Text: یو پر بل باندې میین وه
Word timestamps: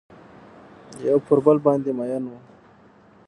یو 1.07 1.17
پر 1.25 1.37
بل 1.45 1.57
باندې 1.65 1.91
میین 1.97 2.23
وه 2.29 2.39